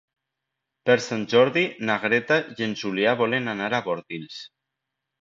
Per 0.89 0.95
Sant 1.07 1.25
Jordi 1.35 1.67
na 1.91 1.99
Greta 2.07 2.39
i 2.57 2.67
en 2.71 2.75
Julià 2.83 3.17
volen 3.23 3.55
anar 3.57 3.73
a 3.81 3.87
Bordils. 3.93 4.45